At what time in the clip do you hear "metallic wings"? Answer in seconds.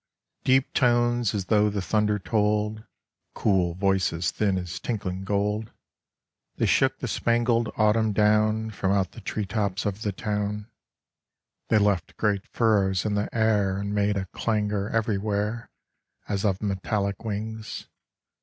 16.63-17.85